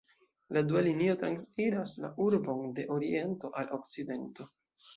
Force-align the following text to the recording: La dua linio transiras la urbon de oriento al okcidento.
La 0.55 0.61
dua 0.69 0.81
linio 0.87 1.15
transiras 1.23 1.93
la 2.07 2.11
urbon 2.29 2.73
de 2.81 2.89
oriento 2.99 3.55
al 3.63 3.73
okcidento. 3.81 4.51